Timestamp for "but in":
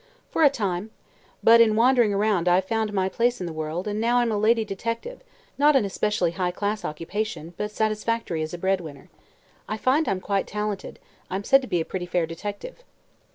1.43-1.75